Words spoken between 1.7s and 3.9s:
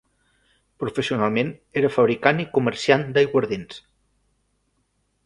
era fabricant i comerciant d'aiguardents.